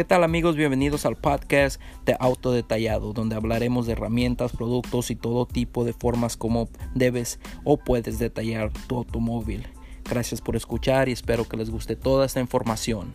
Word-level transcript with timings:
¿Qué 0.00 0.04
tal 0.04 0.24
amigos? 0.24 0.56
Bienvenidos 0.56 1.04
al 1.04 1.16
podcast 1.16 1.78
de 2.06 2.16
Auto 2.18 2.52
Detallado, 2.52 3.12
donde 3.12 3.36
hablaremos 3.36 3.84
de 3.84 3.92
herramientas, 3.92 4.52
productos 4.52 5.10
y 5.10 5.14
todo 5.14 5.44
tipo 5.44 5.84
de 5.84 5.92
formas 5.92 6.38
como 6.38 6.70
debes 6.94 7.38
o 7.64 7.76
puedes 7.76 8.18
detallar 8.18 8.72
tu 8.86 8.96
automóvil. 8.96 9.66
Gracias 10.08 10.40
por 10.40 10.56
escuchar 10.56 11.10
y 11.10 11.12
espero 11.12 11.46
que 11.46 11.58
les 11.58 11.68
guste 11.68 11.96
toda 11.96 12.24
esta 12.24 12.40
información. 12.40 13.12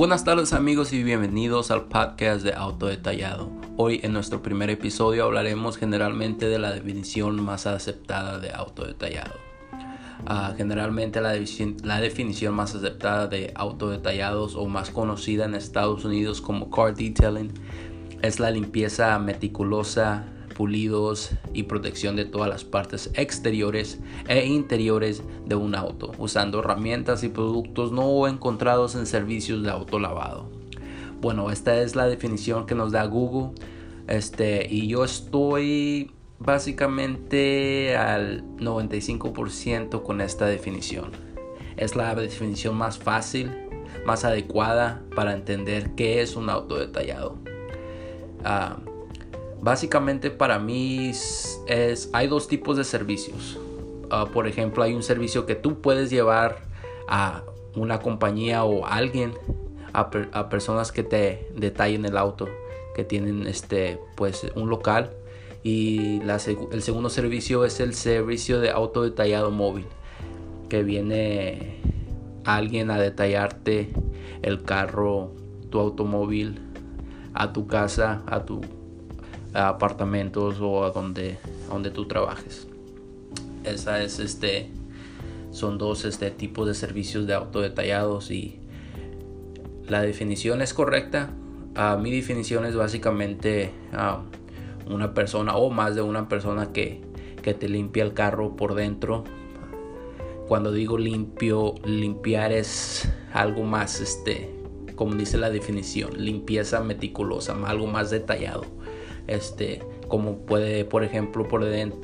Buenas 0.00 0.24
tardes 0.24 0.54
amigos 0.54 0.94
y 0.94 1.02
bienvenidos 1.02 1.70
al 1.70 1.84
podcast 1.84 2.42
de 2.42 2.54
Auto 2.54 2.86
Detallado. 2.86 3.50
Hoy 3.76 4.00
en 4.02 4.14
nuestro 4.14 4.40
primer 4.40 4.70
episodio 4.70 5.24
hablaremos 5.24 5.76
generalmente 5.76 6.46
de 6.46 6.58
la 6.58 6.72
definición 6.72 7.42
más 7.42 7.66
aceptada 7.66 8.38
de 8.38 8.50
auto 8.50 8.86
detallado. 8.86 9.34
Ah, 10.24 10.54
generalmente 10.56 11.20
la, 11.20 11.34
la, 11.84 12.00
definición 12.00 12.54
más 12.54 12.74
aceptada 12.74 13.26
de 13.26 13.52
auto 13.54 13.90
detallados 13.90 14.54
o 14.56 14.64
más 14.68 14.88
conocida 14.88 15.44
en 15.44 15.54
Estados 15.54 16.02
Unidos 16.06 16.40
como 16.40 16.70
car 16.70 16.94
detailing 16.94 17.52
es 18.22 18.40
la 18.40 18.50
limpieza 18.50 19.18
meticulosa, 19.18 20.24
pulidos 20.60 21.30
y 21.54 21.62
protección 21.62 22.16
de 22.16 22.26
todas 22.26 22.50
las 22.50 22.64
partes 22.64 23.10
exteriores 23.14 23.98
e 24.28 24.44
interiores 24.44 25.22
de 25.46 25.54
un 25.54 25.74
auto, 25.74 26.12
usando 26.18 26.58
herramientas 26.58 27.24
y 27.24 27.30
productos 27.30 27.92
no 27.92 28.28
encontrados 28.28 28.94
en 28.94 29.06
servicios 29.06 29.62
de 29.62 29.70
autolavado. 29.70 30.50
Bueno, 31.22 31.50
esta 31.50 31.80
es 31.80 31.96
la 31.96 32.06
definición 32.06 32.66
que 32.66 32.74
nos 32.74 32.92
da 32.92 33.06
Google. 33.06 33.52
Este, 34.06 34.66
y 34.70 34.86
yo 34.86 35.02
estoy 35.02 36.12
básicamente 36.38 37.96
al 37.96 38.44
95% 38.58 40.02
con 40.02 40.20
esta 40.20 40.44
definición. 40.44 41.12
Es 41.78 41.96
la 41.96 42.14
definición 42.14 42.76
más 42.76 42.98
fácil, 42.98 43.50
más 44.04 44.26
adecuada 44.26 45.00
para 45.16 45.32
entender 45.32 45.92
qué 45.94 46.20
es 46.20 46.36
un 46.36 46.50
auto 46.50 46.76
detallado. 46.76 47.38
Ah, 48.44 48.76
Básicamente 49.62 50.30
para 50.30 50.58
mí 50.58 51.10
es, 51.10 52.10
hay 52.12 52.28
dos 52.28 52.48
tipos 52.48 52.76
de 52.76 52.84
servicios. 52.84 53.58
Ah, 54.10 54.26
por 54.32 54.46
ejemplo, 54.46 54.82
hay 54.82 54.94
un 54.94 55.02
servicio 55.02 55.44
que 55.44 55.54
tú 55.54 55.80
puedes 55.80 56.10
llevar 56.10 56.62
a 57.08 57.42
una 57.76 58.00
compañía 58.00 58.64
o 58.64 58.86
alguien, 58.86 59.34
a, 59.92 60.48
personas 60.48 60.92
que 60.92 61.02
te 61.02 61.48
detallen 61.54 62.04
el 62.04 62.16
auto, 62.16 62.48
que 62.94 63.04
tienen 63.04 63.46
este, 63.46 64.00
pues, 64.16 64.46
un 64.54 64.70
local. 64.70 65.10
Y 65.62 66.20
el 66.22 66.82
segundo 66.82 67.10
servicio 67.10 67.66
es 67.66 67.80
el 67.80 67.94
servicio 67.94 68.60
de 68.60 68.70
auto 68.70 69.02
detallado 69.02 69.50
móvil, 69.50 69.86
que 70.70 70.82
viene 70.82 71.80
alguien 72.44 72.90
a 72.90 72.98
detallarte 72.98 73.92
el 74.40 74.62
carro, 74.62 75.32
tu 75.68 75.78
automóvil, 75.80 76.60
a 77.34 77.52
tu 77.52 77.66
casa, 77.66 78.22
a 78.26 78.44
tu 78.44 78.62
apartamentos 79.54 80.60
o 80.60 80.84
a 80.84 80.90
donde, 80.90 81.38
donde 81.68 81.90
tú 81.90 82.06
trabajes. 82.06 82.66
Esa 83.64 84.02
es 84.02 84.18
este 84.18 84.70
son 85.50 85.78
dos 85.78 86.04
este 86.04 86.30
tipos 86.30 86.66
de 86.66 86.74
servicios 86.74 87.26
de 87.26 87.34
auto 87.34 87.60
detallados 87.60 88.30
y 88.30 88.58
la 89.88 90.02
definición 90.02 90.62
es 90.62 90.72
correcta. 90.72 91.30
a 91.74 91.96
mi 91.96 92.10
definición 92.10 92.64
es 92.64 92.76
básicamente 92.76 93.72
una 94.88 95.14
persona 95.14 95.56
o 95.56 95.70
más 95.70 95.94
de 95.94 96.02
una 96.02 96.28
persona 96.28 96.72
que, 96.72 97.00
que 97.42 97.54
te 97.54 97.68
limpia 97.68 98.04
el 98.04 98.14
carro 98.14 98.56
por 98.56 98.74
dentro. 98.74 99.24
Cuando 100.46 100.72
digo 100.72 100.98
limpio, 100.98 101.74
limpiar 101.84 102.52
es 102.52 103.08
algo 103.32 103.62
más, 103.62 104.00
este, 104.00 104.50
como 104.96 105.14
dice 105.14 105.38
la 105.38 105.50
definición, 105.50 106.10
limpieza 106.24 106.80
meticulosa, 106.80 107.56
algo 107.66 107.86
más 107.86 108.10
detallado 108.10 108.64
este 109.30 109.82
como 110.08 110.38
puede 110.38 110.84
por 110.84 111.04
ejemplo 111.04 111.46
por, 111.48 111.62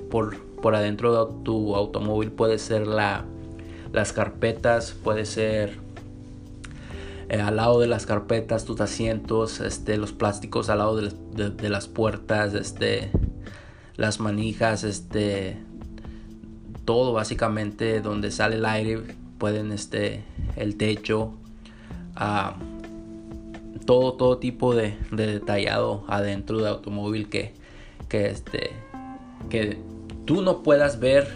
por, 0.09 0.39
por 0.39 0.75
adentro 0.75 1.27
de 1.27 1.33
tu 1.43 1.75
automóvil 1.75 2.31
puede 2.31 2.59
ser 2.59 2.87
la, 2.87 3.25
las 3.93 4.13
carpetas 4.13 4.93
puede 4.93 5.27
ser 5.27 5.79
eh, 7.29 7.41
al 7.41 7.57
lado 7.57 7.81
de 7.81 7.89
las 7.89 8.07
carpetas 8.07 8.65
tus 8.65 8.81
asientos 8.81 9.61
este 9.61 9.97
los 9.97 10.13
plásticos 10.13 10.71
al 10.71 10.79
lado 10.79 10.97
de, 10.97 11.69
las 11.69 11.89
puertas 11.89 12.55
este 12.55 13.11
las 13.97 14.21
manijas 14.21 14.85
este 14.85 15.57
todo 16.85 17.13
básicamente 17.13 18.01
donde 18.01 18.31
sale 18.31 18.57
el 18.57 18.65
aire 18.65 19.03
pueden 19.39 19.73
este 19.73 20.23
el 20.55 20.77
techo 20.77 21.33
ah, 22.15 22.57
todo, 23.87 24.15
todo 24.15 24.39
tipo 24.39 24.75
de, 24.75 24.97
detallado 25.11 26.05
adentro 26.09 26.59
del 26.59 26.67
automóvil 26.67 27.29
que, 27.29 27.55
que, 28.09 28.27
este, 28.27 28.71
que 29.49 29.79
tú 30.25 30.43
no 30.43 30.63
puedas 30.63 31.01
ver, 31.01 31.29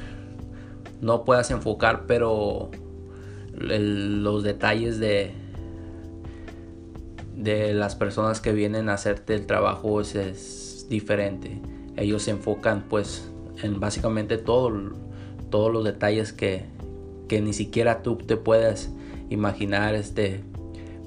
no 1.00 1.24
puedas 1.24 1.50
enfocar, 1.50 2.06
pero 2.06 2.70
los 3.56 4.42
detalles 4.42 4.98
de, 4.98 5.32
de 7.36 7.74
las 7.74 7.94
personas 7.94 8.40
que 8.40 8.52
vienen 8.52 8.88
a 8.88 8.94
hacerte 8.94 9.34
el 9.34 9.46
trabajo 9.46 10.00
es, 10.00 10.86
diferente. 10.88 11.60
Ellos 11.96 12.24
se 12.24 12.32
enfocan 12.32 12.84
pues 12.88 13.30
en 13.62 13.78
básicamente 13.78 14.38
todo, 14.38 14.72
todos 15.48 15.72
los 15.72 15.84
detalles 15.84 16.32
que, 16.32 16.64
que 17.28 17.40
ni 17.40 17.52
siquiera 17.52 18.02
tú 18.02 18.16
te 18.16 18.36
puedas 18.36 18.90
imaginar 19.28 19.94
este 19.94 20.42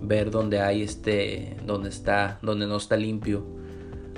ver 0.04 0.32
donde 0.32 0.60
hay 0.62 0.84
este 0.84 1.58
donde 1.66 1.90
está 1.90 2.40
donde 2.42 2.68
no 2.68 2.78
está 2.78 2.98
limpio 2.98 3.44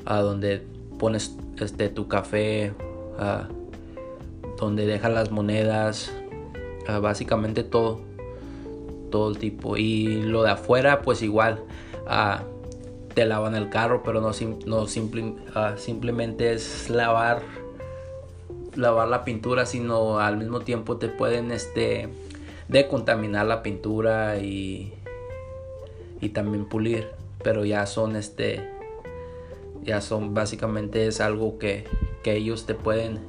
a 0.05 0.19
donde 0.19 0.63
pones 0.99 1.37
este 1.59 1.89
tu 1.89 2.07
café 2.07 2.73
a 3.17 3.47
donde 4.57 4.85
dejas 4.85 5.11
las 5.11 5.31
monedas 5.31 6.11
básicamente 7.01 7.63
todo 7.63 8.01
todo 9.11 9.29
el 9.29 9.37
tipo. 9.37 9.77
Y 9.77 10.23
lo 10.23 10.43
de 10.43 10.51
afuera 10.51 11.01
pues 11.01 11.21
igual 11.21 11.63
te 13.13 13.25
lavan 13.25 13.55
el 13.55 13.69
carro 13.69 14.03
pero 14.03 14.19
no, 14.21 14.31
no 14.65 14.87
simplemente 14.87 16.53
es 16.53 16.89
lavar 16.89 17.41
lavar 18.75 19.07
la 19.07 19.23
pintura 19.23 19.65
sino 19.65 20.19
al 20.19 20.37
mismo 20.37 20.59
tiempo 20.59 20.97
te 20.97 21.07
pueden 21.07 21.51
este 21.51 22.09
decontaminar 22.67 23.45
la 23.45 23.63
pintura 23.63 24.37
y 24.37 24.93
y 26.21 26.29
también 26.29 26.65
pulir 26.65 27.07
pero 27.43 27.65
ya 27.65 27.85
son 27.85 28.15
este 28.15 28.67
ya 29.83 30.01
son 30.01 30.33
básicamente 30.33 31.05
es 31.07 31.21
algo 31.21 31.59
que, 31.59 31.85
que 32.23 32.35
ellos 32.35 32.65
te 32.65 32.73
pueden 32.73 33.19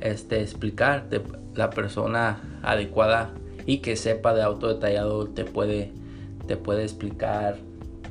este 0.00 0.42
explicar 0.42 1.08
la 1.54 1.70
persona 1.70 2.60
adecuada 2.62 3.32
y 3.64 3.78
que 3.78 3.96
sepa 3.96 4.34
de 4.34 4.42
auto 4.42 4.68
detallado 4.68 5.26
te 5.26 5.44
puede 5.44 5.92
te 6.46 6.56
puede 6.56 6.82
explicar 6.82 7.56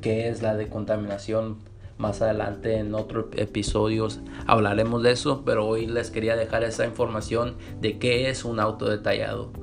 qué 0.01 0.27
es 0.27 0.41
la 0.41 0.55
decontaminación. 0.55 1.57
Más 1.97 2.21
adelante 2.21 2.77
en 2.77 2.93
otros 2.93 3.27
episodios 3.37 4.19
hablaremos 4.47 5.01
de 5.01 5.11
eso 5.11 5.43
pero 5.45 5.65
hoy 5.65 5.85
les 5.85 6.11
quería 6.11 6.35
dejar 6.35 6.65
esa 6.65 6.85
información 6.85 7.55
de 7.79 7.99
qué 7.99 8.29
es 8.29 8.43
un 8.43 8.59
auto 8.59 8.89
detallado 8.89 9.53